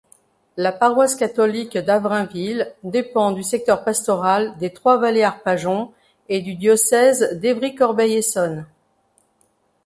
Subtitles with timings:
[0.57, 5.91] La paroisse catholique d'Avrainville dépend du secteur pastoral des Trois-Vallées-Arpajon
[6.27, 8.65] et du diocèse d'Évry-Corbeil-Essonnes.